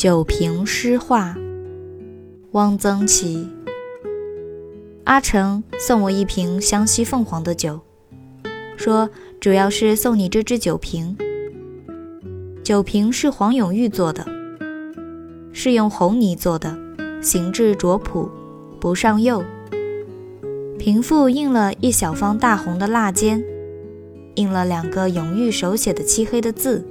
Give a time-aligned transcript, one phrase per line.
[0.00, 1.36] 酒瓶诗画，
[2.52, 3.46] 汪曾祺。
[5.04, 7.80] 阿成送我一瓶湘西凤凰的酒，
[8.78, 11.14] 说主要是送你这只酒瓶。
[12.64, 14.26] 酒瓶是黄永玉做的，
[15.52, 16.74] 是用红泥做的，
[17.20, 18.30] 形制拙朴，
[18.80, 19.44] 不上釉。
[20.78, 23.44] 瓶腹印了一小方大红的蜡笺，
[24.36, 26.86] 印了两个永玉手写的漆黑的字。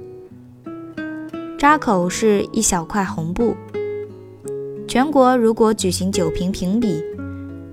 [1.60, 3.54] 扎口是一小块红布。
[4.88, 7.04] 全国如果举行酒瓶评比，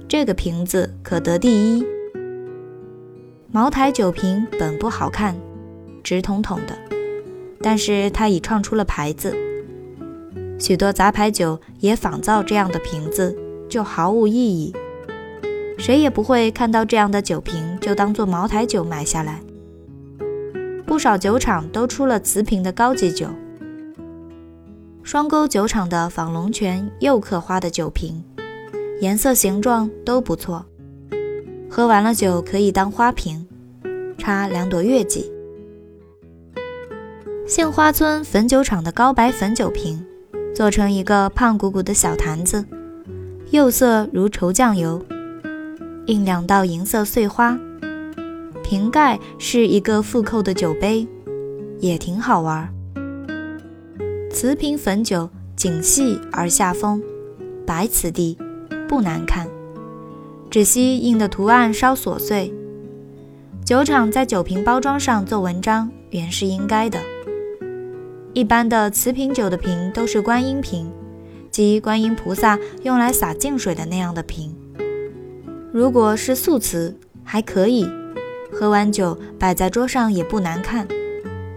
[0.10, 1.86] 这个瓶子可得第一。
[3.50, 5.38] 茅台酒瓶本不好看，
[6.04, 6.78] 直筒筒的，
[7.62, 9.34] 但是它已创出了牌子。
[10.60, 13.34] 许多杂牌酒也仿造这样的瓶子，
[13.70, 14.76] 就毫无意义。
[15.78, 19.40] 谁也不会看到这样的酒瓶就当做茅台酒买下来。
[20.86, 23.30] 不少酒厂都出了瓷瓶的高级酒。
[25.08, 28.22] 双沟酒厂的仿龙泉釉刻花的酒瓶，
[29.00, 30.66] 颜色形状都不错，
[31.70, 33.48] 喝完了酒可以当花瓶，
[34.18, 35.32] 插两朵月季。
[37.48, 40.06] 杏花村汾酒厂的高白汾酒瓶，
[40.54, 42.66] 做成一个胖鼓鼓的小坛子，
[43.50, 45.02] 釉色如稠酱油，
[46.08, 47.58] 印两道银色碎花，
[48.62, 51.08] 瓶盖是一个复扣的酒杯，
[51.80, 52.77] 也挺好玩。
[54.30, 57.02] 瓷瓶汾酒紧细而下风，
[57.66, 58.38] 白瓷地，
[58.88, 59.48] 不难看，
[60.50, 62.54] 只惜印的图案稍琐碎。
[63.66, 67.00] 酒厂在酒瓶包装上做文章，原是应该的。
[68.34, 70.92] 一般的瓷瓶酒的瓶都是观音瓶，
[71.50, 74.54] 即观音菩萨用来洒净水的那样的瓶。
[75.72, 77.90] 如果是素瓷，还可以，
[78.52, 80.88] 喝完酒摆在桌上也不难看，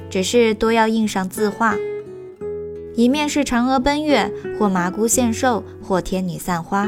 [0.08, 1.76] 只是多要印上字画。
[3.00, 6.86] 一面是嫦娥奔月，或麻姑献寿，或天女散花；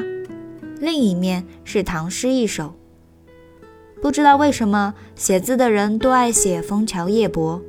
[0.79, 2.75] 另一面是唐诗一首。
[4.03, 7.63] 不知道为什么写字的人都爱写枫桥夜泊，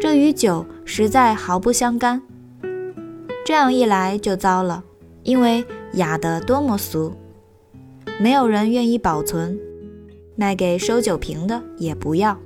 [0.00, 2.22] 这与酒实在毫不相干。
[3.44, 4.82] 这样一来就糟了，
[5.22, 5.62] 因为
[5.92, 7.12] 雅得多么俗，
[8.18, 9.60] 没有人愿意保存，
[10.34, 12.38] 卖给收酒瓶的也不要。